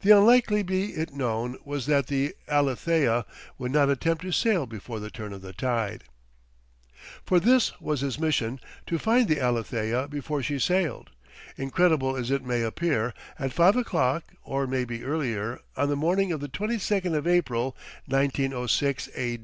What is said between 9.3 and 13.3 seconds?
Alethea before she sailed. Incredible as it may appear,